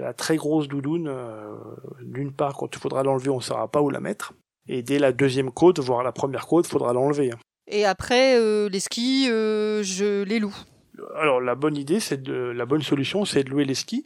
la 0.00 0.12
très 0.14 0.36
grosse 0.36 0.68
doudoune. 0.68 1.12
D'une 2.02 2.32
part, 2.32 2.54
quand 2.56 2.74
il 2.74 2.78
faudra 2.78 3.02
l'enlever, 3.02 3.30
on 3.30 3.36
ne 3.36 3.42
saura 3.42 3.68
pas 3.68 3.82
où 3.82 3.90
la 3.90 4.00
mettre. 4.00 4.32
Et 4.68 4.82
dès 4.82 4.98
la 4.98 5.12
deuxième 5.12 5.50
côte, 5.50 5.78
voire 5.78 6.02
la 6.02 6.12
première 6.12 6.46
côte, 6.46 6.66
faudra 6.66 6.92
l'enlever. 6.92 7.30
Et 7.68 7.84
après, 7.84 8.38
euh, 8.38 8.68
les 8.68 8.80
skis, 8.80 9.28
euh, 9.30 9.82
je 9.82 10.22
les 10.22 10.38
loue. 10.38 10.54
Alors 11.16 11.40
la 11.42 11.54
bonne 11.54 11.76
idée, 11.76 12.00
c'est 12.00 12.22
de 12.22 12.32
la 12.32 12.64
bonne 12.64 12.80
solution, 12.82 13.24
c'est 13.26 13.44
de 13.44 13.50
louer 13.50 13.64
les 13.66 13.74
skis. 13.74 14.04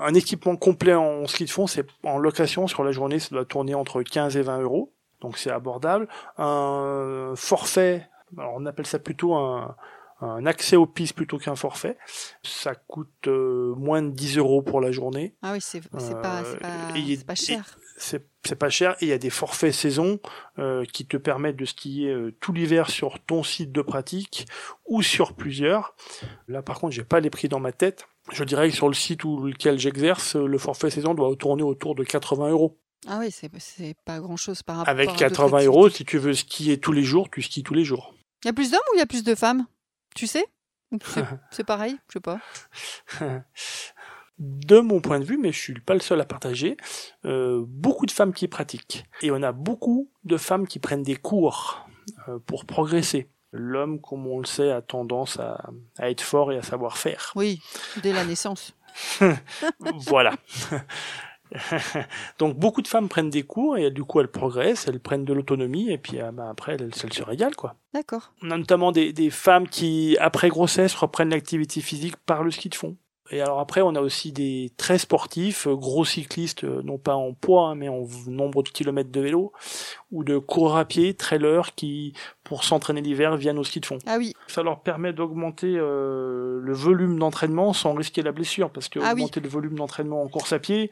Un 0.00 0.14
équipement 0.14 0.54
complet 0.56 0.94
en 0.94 1.26
ski 1.26 1.44
de 1.46 1.50
fond, 1.50 1.66
c'est 1.66 1.84
en 2.04 2.18
location 2.18 2.66
sur 2.68 2.84
la 2.84 2.92
journée, 2.92 3.18
ça 3.18 3.30
doit 3.30 3.44
tourner 3.44 3.74
entre 3.74 4.02
15 4.02 4.36
et 4.36 4.42
20 4.42 4.60
euros, 4.60 4.92
donc 5.20 5.36
c'est 5.36 5.50
abordable. 5.50 6.06
Un 6.36 7.32
forfait, 7.34 8.06
alors 8.36 8.52
on 8.56 8.66
appelle 8.66 8.86
ça 8.86 9.00
plutôt 9.00 9.34
un, 9.34 9.74
un 10.20 10.46
accès 10.46 10.76
aux 10.76 10.86
pistes 10.86 11.14
plutôt 11.16 11.38
qu'un 11.38 11.56
forfait, 11.56 11.98
ça 12.44 12.74
coûte 12.76 13.08
euh, 13.26 13.74
moins 13.76 14.02
de 14.02 14.10
10 14.10 14.38
euros 14.38 14.62
pour 14.62 14.80
la 14.80 14.92
journée. 14.92 15.34
Ah 15.42 15.52
oui, 15.54 15.58
c'est 15.60 15.80
c'est 15.98 16.20
pas, 16.20 16.42
Euh, 16.44 16.56
pas, 16.58 16.96
et- 16.96 17.16
c'est 17.16 17.26
pas 17.26 17.34
cher. 17.34 17.78
C'est 17.98 18.56
pas 18.58 18.70
cher 18.70 18.92
et 19.00 19.06
il 19.06 19.08
y 19.08 19.12
a 19.12 19.18
des 19.18 19.30
forfaits 19.30 19.74
saison 19.74 20.20
euh, 20.58 20.84
qui 20.84 21.06
te 21.06 21.16
permettent 21.16 21.56
de 21.56 21.64
skier 21.64 22.10
euh, 22.10 22.34
tout 22.40 22.52
l'hiver 22.52 22.90
sur 22.90 23.18
ton 23.20 23.42
site 23.42 23.72
de 23.72 23.82
pratique 23.82 24.46
ou 24.86 25.02
sur 25.02 25.34
plusieurs. 25.34 25.94
Là 26.46 26.62
par 26.62 26.78
contre 26.78 26.94
j'ai 26.94 27.04
pas 27.04 27.20
les 27.20 27.30
prix 27.30 27.48
dans 27.48 27.60
ma 27.60 27.72
tête. 27.72 28.06
Je 28.32 28.44
dirais 28.44 28.70
que 28.70 28.76
sur 28.76 28.88
le 28.88 28.94
site 28.94 29.24
où 29.24 29.44
lequel 29.44 29.78
j'exerce, 29.78 30.36
euh, 30.36 30.46
le 30.46 30.58
forfait 30.58 30.90
saison 30.90 31.14
doit 31.14 31.34
tourner 31.36 31.62
autour 31.62 31.94
de 31.94 32.04
80 32.04 32.50
euros. 32.50 32.78
Ah 33.06 33.18
oui, 33.20 33.30
c'est 33.30 33.94
pas 34.04 34.18
grand 34.18 34.36
chose 34.36 34.62
par 34.62 34.78
rapport 34.78 34.90
Avec 34.90 35.08
à 35.08 35.12
d'autres 35.12 35.48
80 35.50 35.64
euros, 35.64 35.88
si 35.88 36.04
tu 36.04 36.18
veux 36.18 36.34
skier 36.34 36.78
tous 36.78 36.92
les 36.92 37.04
jours, 37.04 37.28
tu 37.30 37.42
skis 37.42 37.62
tous 37.62 37.74
les 37.74 37.84
jours. 37.84 38.14
Il 38.42 38.48
y 38.48 38.50
a 38.50 38.52
plus 38.52 38.70
d'hommes 38.70 38.80
ou 38.92 38.96
il 38.96 38.98
y 38.98 39.02
a 39.02 39.06
plus 39.06 39.24
de 39.24 39.34
femmes? 39.34 39.66
Tu 40.14 40.26
sais? 40.26 40.46
C'est 41.50 41.64
pareil 41.64 41.96
Je 42.08 42.14
sais 42.14 42.20
pas. 42.20 42.40
de 44.38 44.80
mon 44.80 45.00
point 45.00 45.20
de 45.20 45.24
vue, 45.24 45.38
mais 45.38 45.52
je 45.52 45.58
suis 45.58 45.74
pas 45.80 45.94
le 45.94 46.00
seul 46.00 46.20
à 46.20 46.24
partager, 46.24 46.76
euh, 47.24 47.64
beaucoup 47.66 48.06
de 48.06 48.10
femmes 48.10 48.32
qui 48.32 48.48
pratiquent. 48.48 49.04
Et 49.22 49.30
on 49.30 49.42
a 49.42 49.52
beaucoup 49.52 50.10
de 50.24 50.36
femmes 50.36 50.66
qui 50.66 50.78
prennent 50.78 51.02
des 51.02 51.16
cours 51.16 51.86
euh, 52.28 52.38
pour 52.46 52.64
progresser. 52.64 53.28
L'homme, 53.52 54.00
comme 54.00 54.26
on 54.26 54.38
le 54.38 54.46
sait, 54.46 54.70
a 54.70 54.82
tendance 54.82 55.38
à, 55.38 55.70
à 55.98 56.10
être 56.10 56.20
fort 56.20 56.52
et 56.52 56.58
à 56.58 56.62
savoir 56.62 56.98
faire. 56.98 57.32
Oui, 57.34 57.60
dès 58.02 58.12
la 58.12 58.24
naissance. 58.24 58.74
voilà. 59.80 60.34
Donc 62.38 62.58
beaucoup 62.58 62.82
de 62.82 62.88
femmes 62.88 63.08
prennent 63.08 63.30
des 63.30 63.42
cours 63.42 63.78
et 63.78 63.90
du 63.90 64.04
coup 64.04 64.20
elles 64.20 64.30
progressent, 64.30 64.86
elles 64.86 65.00
prennent 65.00 65.24
de 65.24 65.32
l'autonomie 65.32 65.90
et 65.90 65.96
puis 65.98 66.20
ah, 66.20 66.30
bah, 66.30 66.48
après 66.50 66.74
elles, 66.74 66.90
elles 67.02 67.12
se 67.12 67.22
régalent 67.22 67.56
quoi. 67.56 67.76
D'accord. 67.94 68.32
On 68.42 68.50
a 68.50 68.58
notamment 68.58 68.92
des, 68.92 69.14
des 69.14 69.30
femmes 69.30 69.66
qui, 69.66 70.16
après 70.20 70.50
grossesse, 70.50 70.94
reprennent 70.94 71.30
l'activité 71.30 71.80
physique 71.80 72.16
par 72.18 72.42
le 72.42 72.50
ski 72.50 72.68
de 72.68 72.74
fond. 72.74 72.96
Et 73.30 73.40
alors 73.42 73.60
après, 73.60 73.82
on 73.82 73.94
a 73.94 74.00
aussi 74.00 74.32
des 74.32 74.72
très 74.78 74.96
sportifs, 74.98 75.66
euh, 75.66 75.74
gros 75.76 76.04
cyclistes, 76.04 76.64
euh, 76.64 76.80
non 76.82 76.96
pas 76.98 77.14
en 77.14 77.34
poids, 77.34 77.68
hein, 77.68 77.74
mais 77.74 77.88
en 77.88 78.04
nombre 78.26 78.62
de 78.62 78.70
kilomètres 78.70 79.10
de 79.10 79.20
vélo, 79.20 79.52
ou 80.10 80.24
de 80.24 80.38
coureurs 80.38 80.76
à 80.78 80.84
pied, 80.86 81.12
trailers, 81.14 81.74
qui, 81.74 82.14
pour 82.42 82.64
s'entraîner 82.64 83.02
l'hiver, 83.02 83.36
viennent 83.36 83.58
au 83.58 83.64
ski 83.64 83.80
de 83.80 83.86
fond. 83.86 83.98
Ah 84.06 84.16
oui, 84.18 84.34
Ça 84.46 84.62
leur 84.62 84.80
permet 84.80 85.12
d'augmenter 85.12 85.74
euh, 85.76 86.58
le 86.62 86.72
volume 86.72 87.18
d'entraînement 87.18 87.72
sans 87.74 87.92
risquer 87.92 88.22
la 88.22 88.32
blessure, 88.32 88.70
parce 88.70 88.88
que 88.88 88.98
Ah 89.00 89.08
oui. 89.14 89.22
augmenter 89.22 89.40
le 89.40 89.48
volume 89.48 89.74
d'entraînement 89.74 90.22
en 90.22 90.28
course 90.28 90.52
à 90.54 90.58
pied, 90.58 90.90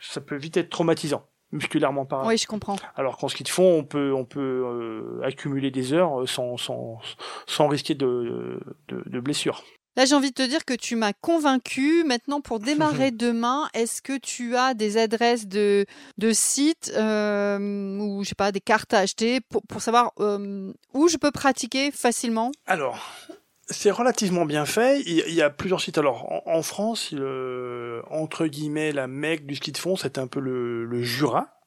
ça 0.00 0.20
peut 0.20 0.36
vite 0.36 0.58
être 0.58 0.68
traumatisant, 0.70 1.24
musculairement 1.52 2.04
parlant. 2.04 2.28
oui, 2.28 2.36
je 2.36 2.46
comprends. 2.46 2.76
Alors 2.94 3.16
qu'en 3.16 3.28
ski 3.28 3.42
de 3.42 3.48
fond, 3.48 3.78
on 3.78 3.84
peut, 3.84 4.12
on 4.12 4.26
peut 4.26 4.40
euh, 4.66 5.20
accumuler 5.24 5.70
des 5.70 5.94
heures 5.94 6.20
euh, 6.20 6.26
sans, 6.26 6.58
sans, 6.58 6.98
sans 7.46 7.68
risquer 7.68 7.94
de, 7.94 8.60
de, 8.88 9.02
de 9.06 9.20
blessure. 9.20 9.62
Là, 9.96 10.04
j'ai 10.04 10.14
envie 10.14 10.30
de 10.30 10.34
te 10.34 10.46
dire 10.46 10.64
que 10.64 10.74
tu 10.74 10.96
m'as 10.96 11.12
convaincu. 11.12 12.04
Maintenant, 12.04 12.40
pour 12.40 12.60
démarrer 12.60 13.10
demain, 13.10 13.68
est-ce 13.74 14.02
que 14.02 14.16
tu 14.16 14.56
as 14.56 14.74
des 14.74 14.96
adresses 14.96 15.46
de, 15.46 15.84
de 16.18 16.32
sites 16.32 16.92
euh, 16.96 17.98
ou, 17.98 18.22
je 18.22 18.28
sais 18.30 18.34
pas, 18.34 18.52
des 18.52 18.60
cartes 18.60 18.94
à 18.94 18.98
acheter 19.00 19.40
pour, 19.40 19.62
pour 19.62 19.82
savoir 19.82 20.12
euh, 20.20 20.72
où 20.94 21.08
je 21.08 21.16
peux 21.16 21.32
pratiquer 21.32 21.90
facilement? 21.90 22.52
Alors, 22.66 22.98
c'est 23.66 23.90
relativement 23.90 24.46
bien 24.46 24.64
fait. 24.64 25.00
Il 25.06 25.34
y, 25.34 25.42
a 25.42 25.50
plusieurs 25.50 25.80
sites. 25.80 25.98
Alors, 25.98 26.30
en, 26.46 26.58
en 26.58 26.62
France, 26.62 27.12
le, 27.12 28.02
entre 28.10 28.46
guillemets, 28.46 28.92
la 28.92 29.06
mecque 29.06 29.44
du 29.46 29.56
ski 29.56 29.72
de 29.72 29.78
fond, 29.78 29.96
c'est 29.96 30.18
un 30.18 30.26
peu 30.26 30.40
le, 30.40 30.84
le 30.84 31.02
Jura. 31.02 31.59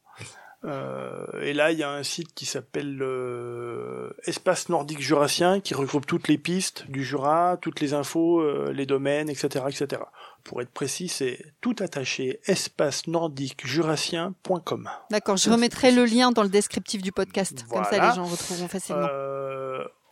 Euh, 0.65 1.25
et 1.41 1.53
là, 1.53 1.71
il 1.71 1.79
y 1.79 1.83
a 1.83 1.91
un 1.91 2.03
site 2.03 2.33
qui 2.33 2.45
s'appelle 2.45 2.97
euh, 3.01 4.11
Espace 4.23 4.69
Nordique 4.69 5.01
Jurassien, 5.01 5.59
qui 5.59 5.73
regroupe 5.73 6.05
toutes 6.05 6.29
les 6.29 6.37
pistes 6.37 6.89
du 6.89 7.03
Jura, 7.03 7.57
toutes 7.61 7.81
les 7.81 7.93
infos, 7.93 8.39
euh, 8.39 8.71
les 8.73 8.85
domaines, 8.85 9.29
etc., 9.29 9.65
etc. 9.67 10.03
Pour 10.43 10.61
être 10.61 10.71
précis, 10.71 11.09
c'est 11.09 11.53
tout 11.61 11.75
attaché 11.79 12.39
espace-nordique-jurassien.com. 12.45 14.89
D'accord, 15.09 15.37
je 15.37 15.49
remettrai 15.49 15.89
le 15.91 16.05
lien 16.05 16.29
dans 16.31 16.43
le 16.43 16.49
descriptif 16.49 17.01
du 17.01 17.11
podcast. 17.11 17.65
Comme 17.69 17.83
ça, 17.83 18.09
les 18.09 18.15
gens 18.15 18.25
retrouveront 18.25 18.67
facilement. 18.67 19.07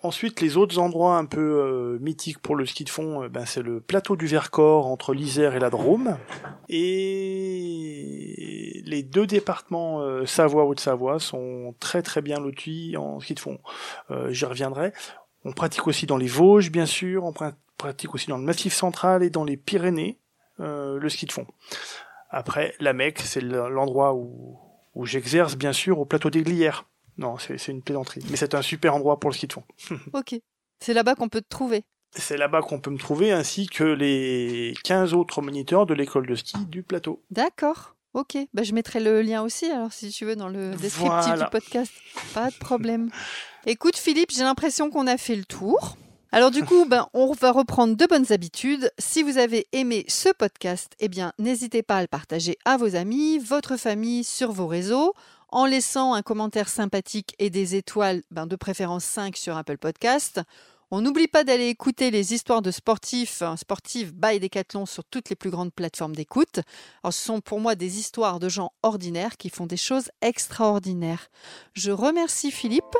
Ensuite, 0.03 0.41
les 0.41 0.58
autres 0.58 0.79
endroits 0.79 1.17
un 1.17 1.25
peu 1.25 1.39
euh, 1.39 1.98
mythiques 2.01 2.39
pour 2.39 2.55
le 2.55 2.65
ski 2.65 2.84
de 2.86 2.89
fond, 2.89 3.24
euh, 3.24 3.29
ben, 3.29 3.46
c'est 3.46 3.62
le 3.62 3.79
plateau 3.79 4.15
du 4.15 4.25
Vercors 4.25 4.88
entre 4.88 5.13
l'Isère 5.13 5.55
et 5.55 5.60
la 5.60 5.70
Drôme. 5.70 6.17
Et 6.70 8.81
les 8.86 9.03
deux 9.03 9.27
départements 9.27 10.01
euh, 10.01 10.25
Savoie 10.25 10.65
ou 10.65 10.74
de 10.75 10.79
Savoie 10.79 11.20
sont 11.20 11.75
très 11.79 12.01
très 12.01 12.22
bien 12.22 12.39
lotis 12.39 12.96
en 12.98 13.20
ski 13.20 13.36
de 13.36 13.39
fond. 13.39 13.60
Euh, 14.10 14.31
J'y 14.31 14.46
reviendrai. 14.46 14.91
On 15.46 15.51
pratique 15.53 15.88
aussi 15.88 16.08
dans 16.08 16.17
les 16.17 16.27
Vosges, 16.27 16.72
bien 16.72 16.86
sûr. 16.88 17.24
On 17.24 17.31
pra- 17.31 17.53
pratique 17.77 18.13
aussi 18.15 18.27
dans 18.27 18.38
le 18.38 18.43
Massif 18.43 18.74
central 18.74 19.24
et 19.24 19.29
dans 19.29 19.43
les 19.43 19.58
Pyrénées 19.58 20.17
le 20.60 21.10
ski 21.10 21.25
de 21.25 21.31
fond. 21.31 21.48
Après, 22.29 22.75
la 22.79 22.93
Mecque, 22.93 23.17
c'est 23.20 23.41
le- 23.41 23.67
l'endroit 23.70 24.13
où, 24.13 24.60
où 24.93 25.05
j'exerce, 25.08 25.55
bien 25.58 25.74
sûr, 25.74 26.00
au 26.00 26.05
plateau 26.05 26.29
des 26.29 26.43
Glières. 26.43 26.86
Non, 27.22 27.38
c'est 27.38 27.68
une 27.68 27.82
plaisanterie. 27.82 28.22
Mais 28.30 28.36
c'est 28.36 28.56
un 28.56 28.62
super 28.62 28.96
endroit 28.96 29.20
pour 29.20 29.30
le 29.30 29.36
ski 29.36 29.48
de 29.48 29.54
fond. 29.54 29.63
Ok. 30.13 30.36
C'est 30.80 30.94
là-bas 30.94 31.13
qu'on 31.16 31.30
peut 31.30 31.42
te 31.42 31.48
trouver. 31.50 31.84
C'est 32.16 32.36
là-bas 32.38 32.62
qu'on 32.62 32.80
peut 32.80 32.90
me 32.92 32.98
trouver, 32.98 33.32
ainsi 33.32 33.68
que 33.68 33.84
les 33.84 34.74
15 34.84 35.13
autres 35.13 35.42
moniteurs 35.42 35.86
de 35.86 35.94
l'école 35.94 36.25
de 36.28 36.36
ski 36.36 36.58
du 36.66 36.84
plateau. 36.84 37.22
D'accord. 37.30 37.96
Ok. 38.13 38.36
Bah, 38.54 38.63
je 38.63 38.74
mettrai 38.74 39.00
le 39.00 39.22
lien 39.22 39.44
aussi, 39.44 39.66
alors, 39.70 39.94
si 39.94 40.10
tu 40.10 40.25
veux, 40.25 40.36
dans 40.36 40.50
le 40.50 40.72
descriptif 40.72 41.08
Voilà. 41.08 41.46
du 41.46 41.50
podcast. 41.51 41.94
Pas 42.34 42.50
de 42.50 42.56
problème. 42.56 43.10
Écoute, 43.66 43.96
Philippe, 43.96 44.32
j'ai 44.32 44.44
l'impression 44.44 44.90
qu'on 44.90 45.08
a 45.08 45.18
fait 45.18 45.36
le 45.36 45.46
tour. 45.46 45.96
Alors 46.34 46.50
du 46.50 46.63
coup, 46.63 46.86
ben, 46.86 47.08
on 47.13 47.34
va 47.34 47.51
reprendre 47.51 47.96
de 47.98 48.06
bonnes 48.06 48.32
habitudes. 48.32 48.90
Si 48.98 49.22
vous 49.22 49.38
avez 49.38 49.68
aimé 49.74 50.06
ce 50.08 50.30
podcast, 50.30 50.94
eh 51.00 51.10
bien, 51.10 51.34
n'hésitez 51.40 51.84
pas 51.84 51.98
à 51.98 52.01
le 52.01 52.08
partager 52.08 52.58
à 52.63 52.78
vos 52.78 52.96
amis, 52.96 53.38
votre 53.38 53.75
famille, 53.75 54.24
sur 54.24 54.54
vos 54.54 54.66
réseaux, 54.68 55.13
en 55.51 55.65
laissant 55.65 56.13
un 56.13 56.22
commentaire 56.22 56.70
sympathique 56.70 57.36
et 57.39 57.50
des 57.50 57.75
étoiles, 57.75 58.24
ben, 58.31 58.48
de 58.48 58.55
préférence 58.55 59.03
5 59.03 59.36
sur 59.38 59.58
Apple 59.58 59.77
Podcast. 59.77 60.41
On 60.93 61.00
n'oublie 61.00 61.29
pas 61.29 61.46
d'aller 61.46 61.67
écouter 61.67 62.12
les 62.12 62.34
histoires 62.34 62.62
de 62.62 62.70
sportifs, 62.70 63.41
hein, 63.41 63.55
sportifs 63.55 64.13
by 64.13 64.41
Decathlon 64.41 64.86
sur 64.86 65.05
toutes 65.05 65.29
les 65.29 65.38
plus 65.38 65.50
grandes 65.50 65.72
plateformes 65.74 66.15
d'écoute. 66.15 66.60
Ce 67.05 67.12
sont 67.12 67.39
pour 67.39 67.62
moi 67.62 67.75
des 67.75 67.98
histoires 67.98 68.39
de 68.39 68.50
gens 68.50 68.74
ordinaires 68.84 69.38
qui 69.38 69.50
font 69.50 69.65
des 69.65 69.77
choses 69.77 70.10
extraordinaires. 70.22 71.29
Je 71.74 71.91
remercie 71.91 72.51
Philippe. 72.51 72.98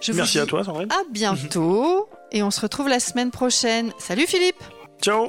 Je 0.00 0.10
vous 0.12 0.18
Merci 0.18 0.40
à 0.40 0.46
toi, 0.46 0.64
Sandrine. 0.64 0.90
à 0.90 1.02
bientôt 1.10 2.08
et 2.32 2.42
on 2.42 2.50
se 2.50 2.60
retrouve 2.60 2.88
la 2.88 3.00
semaine 3.00 3.30
prochaine. 3.30 3.92
Salut 3.98 4.26
Philippe 4.26 4.62
Ciao 5.00 5.28